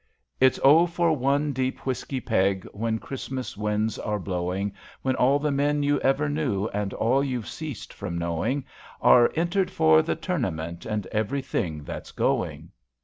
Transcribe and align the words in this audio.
It's 0.39 0.59
Oh 0.63 0.87
for 0.87 1.15
one 1.15 1.53
deep 1.53 1.85
whisky 1.85 2.19
peg 2.19 2.63
When 2.73 2.97
Christmas 2.97 3.55
winds 3.55 3.99
are 3.99 4.17
blowing, 4.17 4.73
When 5.03 5.13
all 5.15 5.37
the 5.37 5.51
men 5.51 5.83
you 5.83 5.99
ever 6.01 6.27
knew, 6.27 6.67
And 6.69 6.91
all 6.95 7.23
you've 7.23 7.47
ceased 7.47 7.93
from 7.93 8.17
knowing. 8.17 8.65
Are 8.99 9.29
*^ 9.29 9.37
entered 9.37 9.69
for 9.69 10.01
the 10.01 10.15
Tournament, 10.15 10.87
And 10.87 11.05
everything 11.11 11.83
that's 11.83 12.11
going." 12.11 12.71